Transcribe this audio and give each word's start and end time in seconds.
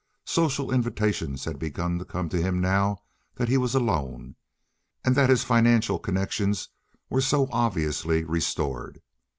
Social 0.25 0.71
invitations 0.73 1.45
had 1.45 1.59
begun 1.59 1.99
to 1.99 2.05
come 2.05 2.27
to 2.29 2.41
him 2.41 2.59
now 2.59 3.03
that 3.35 3.49
he 3.49 3.55
was 3.59 3.75
alone 3.75 4.33
and 5.05 5.13
that 5.15 5.29
his 5.29 5.43
financial 5.43 5.99
connections 5.99 6.69
were 7.11 7.21
so 7.21 7.47
obviously 7.51 8.23
restored. 8.23 9.03